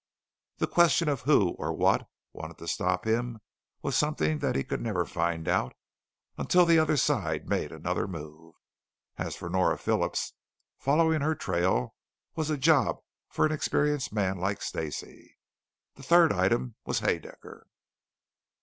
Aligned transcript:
The 0.57 0.65
question 0.65 1.07
of 1.09 1.21
who 1.29 1.49
or 1.59 1.73
what 1.73 2.09
wanted 2.33 2.57
to 2.57 2.67
stop 2.67 3.05
him 3.05 3.37
was 3.83 3.95
something 3.95 4.39
that 4.39 4.55
he 4.55 4.63
could 4.63 4.81
never 4.81 5.05
find 5.05 5.47
out 5.47 5.75
until 6.39 6.65
the 6.65 6.79
other 6.79 6.97
side 6.97 7.47
made 7.47 7.71
another 7.71 8.07
move. 8.07 8.55
As 9.19 9.35
for 9.35 9.47
Nora 9.47 9.77
Phillips, 9.77 10.33
following 10.79 11.21
her 11.21 11.35
trail 11.35 11.93
was 12.35 12.49
a 12.49 12.57
job 12.57 12.97
for 13.29 13.45
an 13.45 13.51
experienced 13.51 14.11
man 14.11 14.39
like 14.39 14.63
Stacey. 14.63 15.37
The 15.93 16.01
third 16.01 16.33
item 16.33 16.77
was 16.83 17.01
Haedaecker. 17.01 17.67